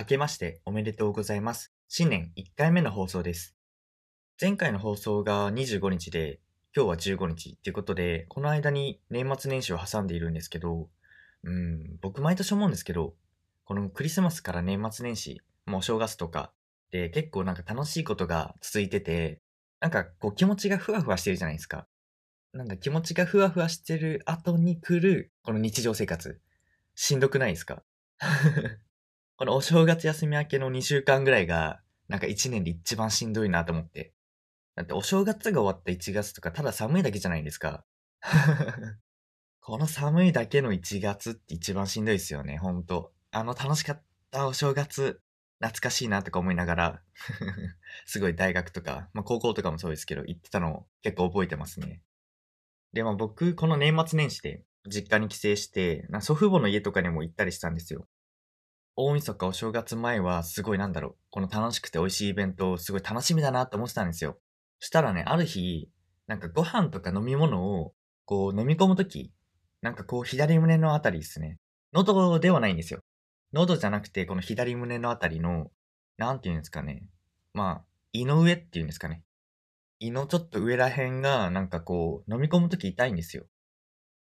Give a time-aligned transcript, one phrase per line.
[0.00, 1.74] 明けましておめでとうございます。
[1.86, 3.54] 新年1回目の放送です。
[4.40, 6.40] 前回の放送が25日で、
[6.74, 10.88] 今日は15日っていうことで、この間に年末年始を挟んでいるんですけど、
[11.44, 13.12] うん、僕毎年思うんですけど、
[13.66, 16.50] このクリスマスから年末年始、もう正月とか
[16.90, 19.42] で結構なんか楽しいことが続いてて、
[19.80, 21.86] なんかこう気持ちがふわふわしてるじゃないですか。
[22.54, 26.40] なんか気持ちがふわふわしてる後に来る、この日常生活。
[26.94, 27.82] しんどくないですか？
[29.40, 34.12] このお正月休み明けの2週間ぐらいが、なんか1年で一番しんどいなと思って。
[34.76, 37.86] だってお正月が終わった1月とかただ寒いだけじゃないですか。
[39.60, 43.14] この寒いだけの1月って一番しんどいですよね、ほんと。
[43.30, 45.22] あの楽しかったお正月、
[45.60, 47.02] 懐かしいなとか思いながら、
[48.04, 52.02] すごい大学とか、まあ高校とかもそうですけど、行ってたのを結構覚えてますね。
[52.92, 58.06] で、まあ僕、この年末年始で実家に帰省して、祖父母の家とかにも行ったりしたんですよ。
[58.96, 64.38] 大晦日お正月前はすごいなんだろう、この楽しくて美味しいイベントをすごい楽しみだなって思ってたんですよ。
[64.78, 65.88] したらね、ある日、
[66.26, 69.32] なんかご飯とか飲み物をこう飲み込むとき、
[69.82, 71.58] なんかこう左胸のあたりですね。
[71.92, 73.00] 喉ではないんですよ。
[73.52, 75.70] 喉じゃなくてこの左胸のあたりの、
[76.18, 77.02] なんていうんですかね。
[77.54, 79.22] まあ、胃の上っていうんですかね。
[79.98, 83.46] 胃のちょっと上らへんがなんかこう飲み込むとき痛いんですよ。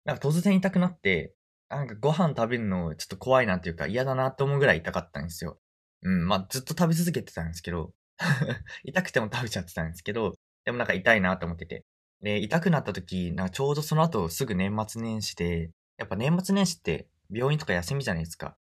[0.05, 1.35] なんか突然痛くなって、
[1.69, 5.59] なんかご飯食べるのちょっと怖いなっていうか嫌だなと思うぐらい痛かったんですよ。
[6.03, 7.93] うん、まあずっと食べ続けてたんですけど、
[8.85, 11.85] 痛くても食べちゃってたんですけど、でもなんか痛いなと思ってて。
[12.23, 18.57] で、痛くなった時、なんかちょうどその後すぐ年末年始で、やっぱ年末年始って病院とか休みじゃないですか。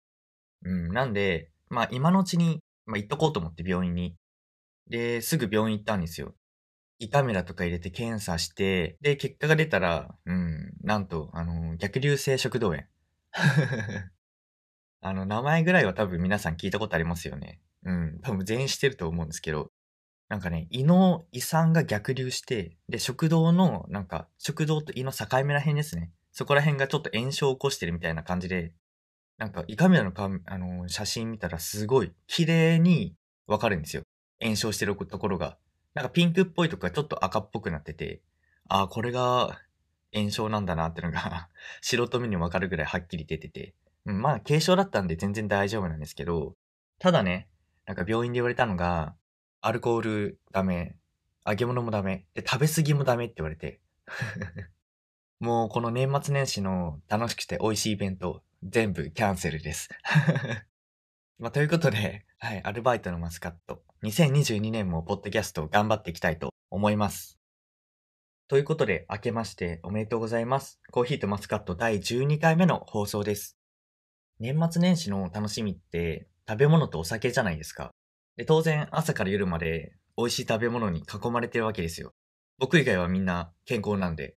[0.63, 4.15] うん、なんで、まあ今のうちに、まあ行っとこうと思って病院に。
[4.89, 6.35] で、すぐ病院行ったんですよ。
[6.99, 12.83] 胃カメラとか入れて検査して、で、結果が出たら、うん、なんと、あの、逆流性食道炎。
[15.01, 17.61] あの、名前ぐらいは多分皆さん聞いたことありますよね。
[17.83, 19.71] うん、多分全員してると思うんですけど、
[20.29, 26.11] なんかね、胃の胃酸が逆流して、で、食道の、なんか、食道と胃の境目ら辺ですね。
[26.31, 28.73] そこら辺がちょっと炎症を起こしてるみたいな感じで、
[29.37, 33.15] なんか胃カメラのかあの写真見たらすごい綺麗に
[33.47, 34.03] わかるんですよ。
[34.41, 35.57] 炎症してるところが。
[35.93, 38.21] なんかピンクっぽいとかちょっと赤っぽくなってて、
[38.67, 39.59] ああ、これが
[40.13, 41.49] 炎症なんだなってのが
[41.81, 43.73] 素人目にわかるぐらいはっきり出てて。
[44.05, 46.55] うん、まあ軽症だったんで全然大丈夫なんですけど、
[46.99, 47.47] ただね、
[47.85, 49.15] なんか病院で言われたのが、
[49.61, 50.95] アルコールダメ、
[51.45, 53.79] 揚げ物もダメ、で食べ過ぎもダメって言われて。
[55.39, 59.89] もうこの年末年始の楽しくて美味しいイベント、全部キャンセルです。
[61.39, 63.83] まあ、ということで、 はい、アルバイトのマスカット。
[64.03, 67.39] 2022年もポッドキャスト頑張っていきたいと思います。
[68.47, 70.79] ということで、明けましておめでとうございます。
[70.91, 73.57] コーヒーとマスカット第12回目の放送です。
[74.39, 77.91] 年末年始の楽しみって食べ物とお酒じゃないですか。
[78.35, 82.13] で、当然朝から夜まで美味しい食べ物に囲まれてるわけですよ。
[82.59, 84.35] 僕以外はみんな健康なんで。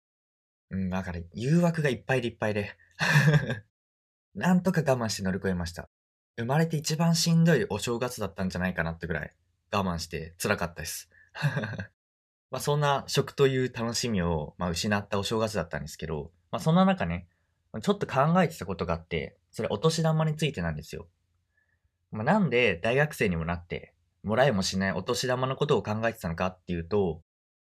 [0.70, 2.76] うん、だから誘惑がいっぱいでいっぱいで。
[4.34, 5.88] なんとか我慢して乗り越えました。
[6.36, 9.34] 生まれて一番しんどいお正月だったんじゃないかなってぐらい
[9.72, 11.10] 我慢して辛かったです。
[12.50, 17.28] まあそんな食という楽しみを、まあ、失ったお正月だったんですけど、まあそんな中ね、
[17.82, 21.08] ちょっと考えてたことがあって、それお年玉についてなんですよ。
[22.10, 27.22] まあ、なんで大学生にもなって、もらえもしないお年玉のことを考えてたのかっていうと、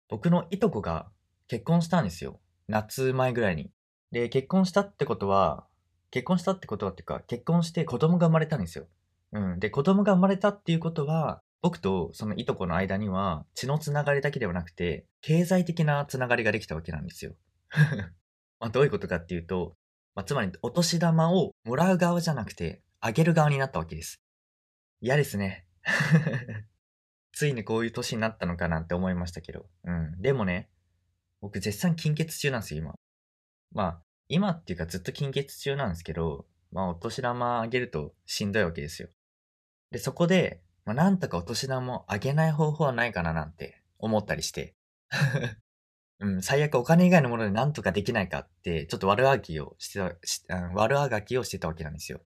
[0.08, 1.10] 僕のいとこが
[1.48, 2.40] 結婚したんですよ。
[2.66, 3.70] 夏前ぐらいに。
[4.10, 5.67] で、結婚したってことは、
[6.10, 8.86] 結婚したってことはっていうか、結婚して子供が生まれたんですよ。
[9.32, 9.58] うん。
[9.58, 17.34] で、子供が生まれたっていうことは、僕とそのいとこの間には血のつながりだけではなくて、経済的なつながりができたわけなんですよ。
[18.60, 19.76] まあどういうことかっていうと、
[20.14, 24.20] まあ、つまりお年玉をもらう側じゃなくて、あげる側になったわけです。
[25.00, 25.66] 嫌ですね。
[27.32, 29.68] ついにこういう年になったのかなって思いましたけど。
[29.84, 30.20] うん。
[30.20, 30.70] でもね、
[31.40, 32.94] 僕絶賛金欠中なんですよ、今。
[33.70, 39.08] まあ、今っていうかずっと金欠中なんですけど、まあお年玉あげるとしんどいわけですよ。
[39.90, 44.74] で、そこで、まあなんとかお年玉あげない方法はないかななんて思ったりして。
[46.20, 52.20] うん、最悪お金以外のものでなんとかできないかって、ちょっと悪あがきをしてた、し悪あがきをしてたわけなんですよ。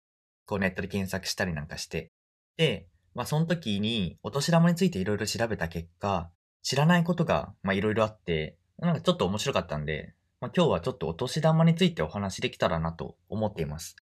[0.47, 2.13] こうネットで検索したりなんかして。
[2.57, 6.31] で、まあその時にお年玉についていろいろ調べた結果、
[6.63, 13.97] 知らないことが、まあいろいろあって、なんかちょっと面白かったんで、まあ今日はちょっとお年玉についてお話しできたらなと思っています。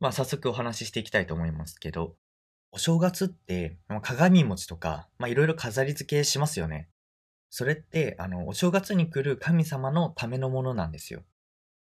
[0.00, 2.14] まあ早速お話ししていきたいと思いますけど、
[2.72, 6.90] お正月って、まあ鏡餅とか、まあいろいろ飾り付けしますよね。
[7.48, 11.22] それって、あの、お正月に来る神様のためのものなんですよ。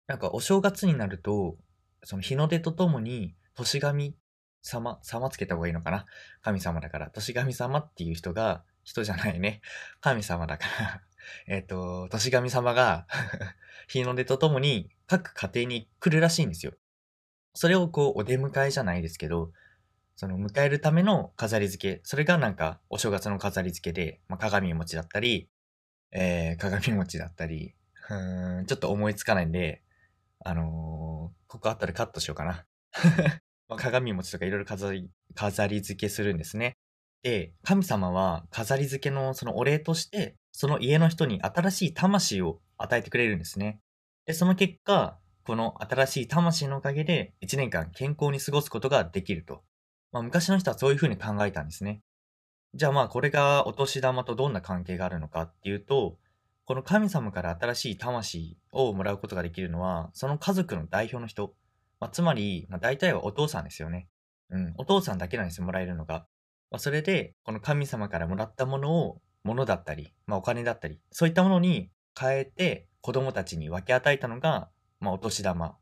[0.05, 1.57] なんかお正月になると、
[2.03, 4.15] その日の出とともに年神、
[4.61, 6.05] 様、様つけた方がいいのかな？
[6.41, 7.09] 神様だから。
[7.09, 9.61] 年神様っていう人が、人じゃないね。
[9.99, 11.01] 神様だから
[11.47, 13.07] えっと、年神様が
[13.87, 16.73] 日の出とともに各家庭に来るらしいんですよ。
[17.53, 19.51] それをこう、お出迎えじゃないですけど、
[20.15, 25.47] その迎えるための飾り付け、それがなんかお正月の飾り付けで、まあ、鏡餅だったり、
[26.11, 27.75] えー、鏡餅だったり、
[28.09, 29.83] うん、ちょっと思いつかないんで、
[30.43, 32.65] あのー、ここあったらカットしようかな。
[33.69, 36.77] まあ、鏡餅とかいろいろ飾り、飾り付けするんですね。
[37.21, 43.79] で、神様は飾り付けのそのお礼として、その家の人に新しい魂を与えてくれるんですね。
[44.25, 49.61] で、その結果、この新しい魂のおかげで1年間健康に過ごすことができると。
[50.11, 52.01] まあ、昔の人はそういうふうに考えたんですね。
[52.73, 56.17] じゃあまあこれがお年玉とどんな関係があるのかっていうと、
[56.65, 61.53] この神様から新しい魂をもらうことができるのは、その家族の代表の人、
[61.99, 64.09] まあ、つまり、まあ、大体はお父さんですよね。
[64.49, 66.25] うん、お父さんだけなんですよ、もらえるのが。
[66.71, 71.89] まあ、それで、この神様からもらったものを、物だったり、まあ、お金だったり、そういったものに
[72.19, 74.69] 変えて子供たちに分け与えたのが、
[74.99, 75.67] まあ、お年玉。
[75.67, 75.75] っ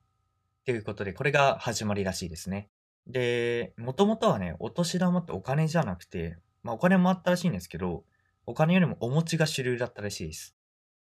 [0.66, 2.70] ていうことで、これが始まりらしいですね。
[3.08, 8.04] で、もともとはね、お年玉ってお金じゃなくて、まあ、お金もあったらしいんですけど、
[8.48, 10.56] お金よりもお餅が主流だったらしいです。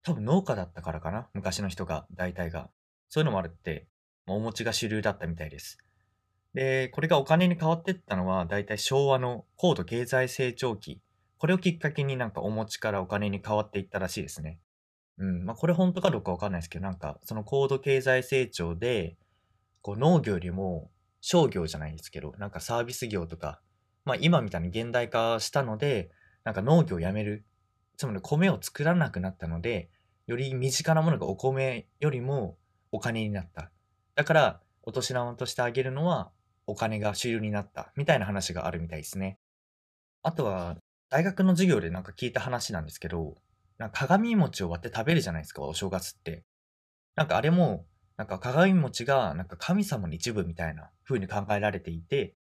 [0.04, 2.70] 多分農家だったからかな昔の人が、大体が。
[3.10, 3.88] そういうのもあるって、
[4.26, 5.78] まあお餅が主流だったみたいです。
[6.54, 11.02] で、これがお金に変わっていったのは、だいたい昭和の高度経済成長期。
[11.42, 14.60] これをきっかけになんかお餅からお金に変わっていったらしいですね。
[15.18, 15.44] うん。
[15.44, 19.18] まあ、これ本当かどうかわかんないですけど、なんか、その高度経済成長で、
[19.82, 23.60] こう農業よりも商業じゃないですけど、なんかサービス業とか、
[24.06, 26.12] まあ今みたいに現代化したので、
[26.44, 27.44] なんか農業をやめる。
[27.98, 29.90] つまり米を作らなくなったので、
[30.28, 32.60] より身近なものがお米よりも
[32.92, 33.72] お金になった。
[34.14, 36.32] だから、お年玉としてあげるのは
[36.68, 39.40] お金が主流になったみたいな話があるみたいですね。
[40.22, 40.78] あとは、
[41.12, 43.36] 大学の授業でなんか聞いた話なんですけど、
[43.78, 46.46] なんか鏡餅を割って食べるじゃないですか、お正月って。
[47.16, 47.86] なんかあれも、
[48.16, 52.34] なんか鏡餅がなんか神様の一部みたいな風に考えられていて、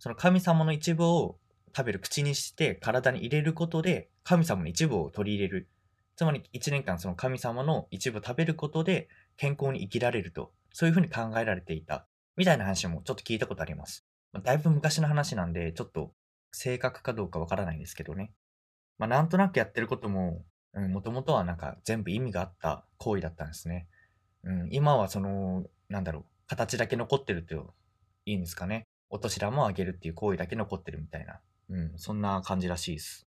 [0.00, 1.38] その神様の一部を
[1.76, 5.68] 食べる口にして体に入れることで神様の一部を取り入れる。
[6.16, 12.08] つまり一年間その神様の一部を食べることで健康に生きられると、そういう風に考えられていた。
[12.36, 14.04] みたいな話もちょっと聞いたことあります。
[14.42, 16.12] だいぶ昔の話なんで、ちょっと
[16.52, 18.32] 正確かどうかわからないんですけどね。
[18.98, 23.88] まあ、なんとなくやってることも、もともとはなんか全部意味があった行為だったんですね。
[24.44, 27.74] うん、今はその、なんだろう、形だけ残ってると
[28.24, 28.86] いいんですかね。
[29.10, 31.40] お年玉をあげるっていう行為だけ残ってるみたいな。
[31.70, 33.26] うん、そんな感じらしいです。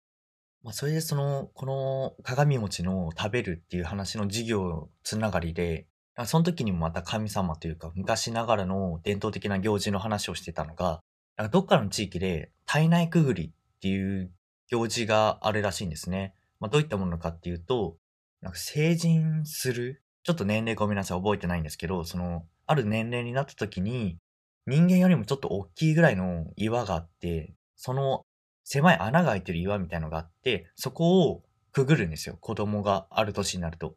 [0.64, 5.88] まあ、それでその、この鏡餅の食べるっていう話の授業つながりで、
[6.26, 11.02] その時にもまた神様というか、昔ながらの伝統的な行事の話をしてたのが、
[11.38, 14.32] なんかどっかの地域で体内くぐりっていう
[14.70, 16.36] 行事があるらしいんですね。
[16.60, 17.98] まあ、どういったものかっていうと、
[18.42, 24.18] なんか成人する、ちょっと年齢ごめんなさい、覚えてないんですけど、その、ある年齢になった時に、
[24.66, 28.26] 人間よりもちょっと大きいぐらいの岩があって、その
[28.64, 32.38] 狭い穴が開いてる岩みたいのがあって、そこをくぐるんですよ。
[32.40, 33.96] 子供がある年になると。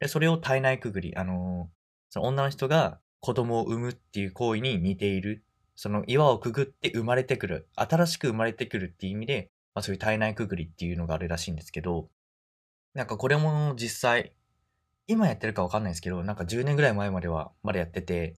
[0.00, 1.74] で、それを体内くぐり、あのー、
[2.10, 5.44] その女の人が子供を産むっていう行為に似ている。
[5.80, 7.68] その岩をくぐって生まれてくる。
[7.76, 12.08] 新しく生まれてくるっていう意味で、まあそういう体内くぐりっていうのがあるらしいんですけど、
[12.94, 14.32] なんかこれも実際、
[15.06, 18.34] 今やってるかわかんないですけど、なんか10年ぐらい前まではまだやってて、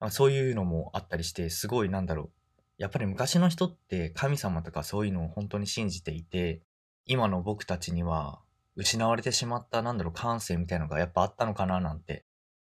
[0.00, 2.30] まあ、そういうのもあったりして、すごいなんだろう。
[2.78, 6.62] やっぱり昔の人って神様とかそういうのを本当に信じていて、
[7.06, 8.40] 今の僕たちには
[8.74, 12.24] 失われてしまった、なんだろう、感性みたいなのがやっぱあったのかななんて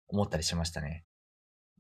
[0.09, 1.05] 思ったりしましたね。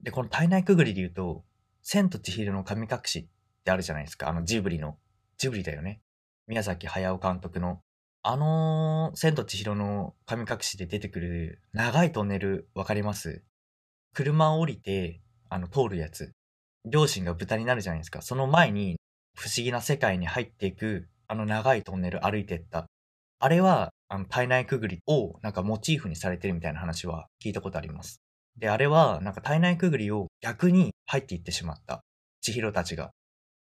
[0.01, 1.43] で、この体内くぐりで言うと、
[1.83, 4.29] 千と千尋の神隠しってあるじゃないですか。
[4.29, 4.97] あのジブリの。
[5.37, 6.01] ジブリだよね。
[6.47, 7.81] 宮崎駿監督の。
[8.23, 13.43] あの、千と千尋の神隠しで出てくる長いトンネルわかります？
[14.13, 16.31] 車を降りて、あの、通るやつ。
[16.85, 18.21] 両親が豚になるじゃないですか。
[18.21, 18.97] その前に
[19.35, 22.85] 不思議な世界に入っていく、あの長いトンネル歩いてった。
[23.39, 28.20] あれは、あの、体内くぐりをなんかモチーフにされてるみたいな話は聞いたことあります。
[28.57, 32.01] で、あれは、なんか体内くぐりを逆に入っていってしまった。
[32.41, 33.11] 千尋たちが。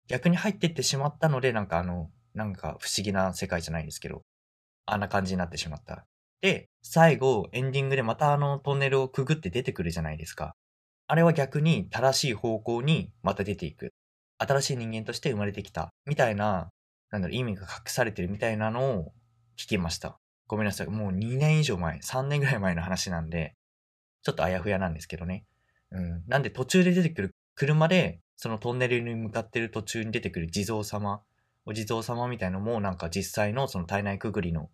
[0.07, 4.21] 逆に入っていってしまったので、なんかあの、なんか不思議な世界じゃないですけど、
[4.85, 6.05] あんな感じになってしまった。
[6.41, 10.53] で、最後、エンディングでまたあのトンネルをくぐって出てくるじゃないですか。
[11.07, 13.93] あれは逆に正しい方向にまた出ていく。
[14.37, 15.89] 新しい人間として生まれてきた。
[16.05, 16.69] みたいな、
[17.11, 19.13] なんだろ、意味が隠されてるみたいなのを
[19.57, 20.17] 聞きました。
[20.47, 20.87] ごめんなさい。
[20.87, 23.55] もう2年以上前、3年ぐらい前の話なんで、
[24.25, 25.45] ちょっとあやふやなんですけどね。
[25.91, 26.23] うん。
[26.27, 31.21] なんで途中で出てくる車でそのトンネルに向かってる途中に出てくる地蔵様、
[31.65, 34.69] お地蔵様みたいのもなんか実際のその体内くぐりの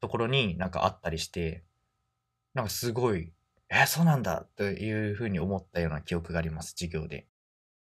[0.00, 1.62] ところになんかあったりして、
[2.54, 3.32] なんかすごい、
[3.68, 7.26] え、そうなんだというふうに思ったような記憶があります、授業で。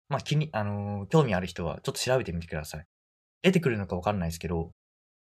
[0.09, 2.87] まあ気に、あのー、興味ある人はちょっと調べてみてください。
[3.43, 4.71] 出てくるのかわかんないですけど、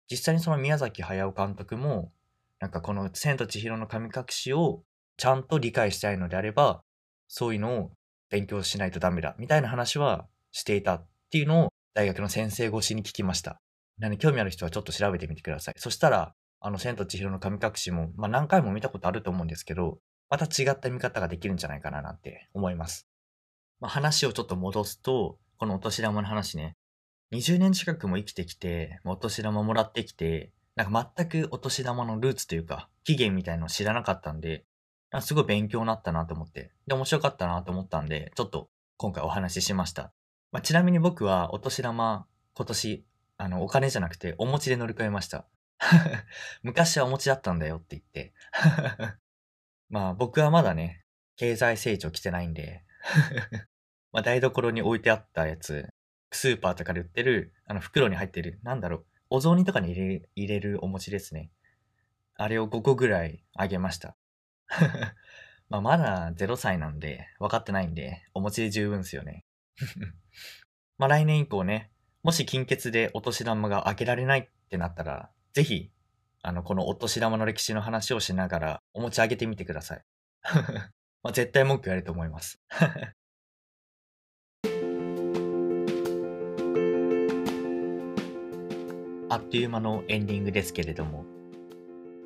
[0.09, 2.13] 実際にその宮崎駿監督も、
[2.61, 4.83] なんかこの千と千尋の神隠しを
[5.17, 6.83] ちゃんと理解したいのであれば、
[7.29, 7.91] そういうのを
[8.31, 13.61] 勉強しないとダメだ、みたいな話はしていたっていうのを大学の先生越しに聞きました。
[13.99, 15.75] なので興味ある人はちょっと調べてみてください。
[15.79, 23.07] そしたら、あの、千と千尋の神隠しも、まあ何回も見たことあると思うんですけど、また違った見方ができるんじゃないかななんて思います。
[23.81, 26.77] まあ話をちょっと戻すと、このお年玉の話ね。
[27.33, 34.65] 20年近くも生きてきて、お年玉もらってきて、なんか全くお年玉のルーツというか、起源みたいのを知らなかったんで、
[35.23, 40.13] すごい勉強になったなと思って、で、面白かったなと思ったんで、ちょっと今回お話ししました。
[40.53, 43.07] まあ、ちなみに僕はお年玉、今年、
[43.39, 45.47] あの、お金じゃなくてお餅で乗り換えました。
[46.63, 48.33] 昔はお餅だったんだよって言って
[49.89, 51.05] まあ僕はまだね、
[51.37, 52.83] 経済成長来てないんで
[54.13, 55.89] まあ台所に置いてあったやつ、
[56.33, 61.51] スーパーとかで売ってる、あの袋に入ってる、なんだろう、お雑煮とかに入れ入れるお餅ですね。
[62.35, 64.17] あれを5個ぐらいあげました。
[65.69, 69.45] まあまだ0歳なんで、分かってないんで、お餅で十分ですよね。
[70.99, 71.91] まあ来年以降ね、
[72.23, 75.91] もし金欠でお年玉があげられないってなったら、ぜひ、
[76.43, 80.05] あの、このお年玉の歴史の話をしながら、お持ち上げてみてください。
[81.23, 82.61] まあ、絶対文句言われると思います。
[89.29, 91.25] あっという間のエンディングですけれども、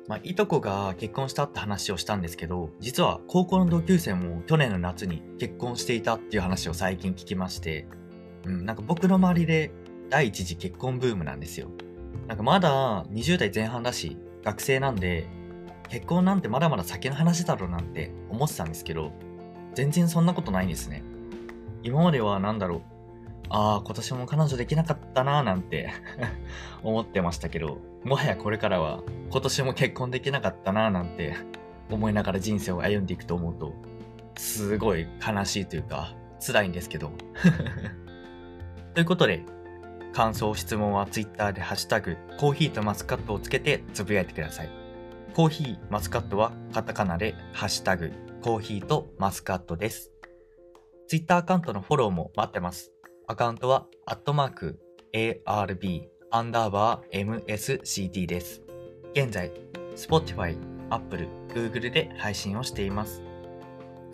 [0.07, 7.87] まあ、いとこが結婚したって話をしたんですけど、実は高校の同級生も去年の夏に結婚していたっていう話を最近聞きまして、
[8.45, 9.71] うん、なんか僕の周りで
[10.09, 11.69] 第一次結婚ブームなんですよ。
[12.27, 15.27] なんかまだ20代前半だし、学生なんで、
[15.89, 19.11] 結婚なんてまだまだ先の話だろうなんて思ってたんですけど、
[19.75, 21.03] 全然そんなことないんですね。
[21.83, 22.81] 今までは何だろう、
[23.49, 25.91] ああ、今年も彼女できなかったなーなんて
[26.83, 31.35] 思ってましたけど、もはやこれからは今年も結婚できなかったなーなんて
[31.89, 33.73] 思いながら人生を歩んでいくと思うと、
[34.37, 36.15] すごい悲しいというか、
[36.45, 37.11] 辛いんですけど。
[38.93, 39.43] ということで、
[40.13, 44.69] 感想、質問は Twitter でハッシュタグ、コーヒーとマスカットをつけてつぶやいてください。
[45.33, 50.11] コーヒー、マスカットはカタカナでハッシュタグ、コーヒーとマスカットです。
[51.07, 52.91] Twitter アカウントのフォローも待ってます。
[53.27, 54.79] アカウントは、アットマーク、
[55.13, 58.61] ARB、アンダーバー MSCT です。
[59.13, 59.51] 現在、
[59.97, 60.55] Spotify、
[60.89, 63.21] Apple、Google で配信をしています。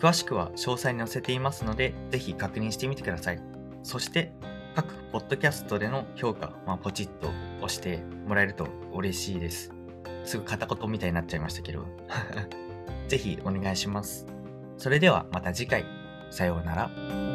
[0.00, 3.40] 詳しくは詳細に載せていますので、ぜひ確認してみてください。
[3.84, 4.32] そして、
[4.74, 9.72] 各ポッドキャストでの評価、まあ、ポチッと押してもらえると嬉しいです。
[10.24, 11.84] すぐ片言みたいになっちゃいましたけど。
[13.06, 14.26] ぜひお願いします。
[14.76, 15.84] それではまた次回。
[16.30, 17.27] さようなら。